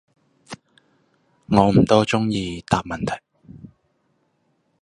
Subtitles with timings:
[1.47, 3.21] 我唔多中意答問題